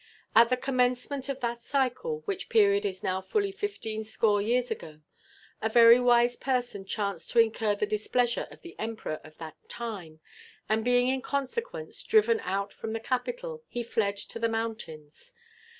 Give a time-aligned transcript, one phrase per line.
[0.35, 5.01] At the commencement of that cycle, which period is now fully fifteen score years ago,
[5.61, 10.19] a very wise person chanced to incur the displeasure of the Emperor of that time,
[10.67, 15.35] and being in consequence driven out of the capital, he fled to the mountains.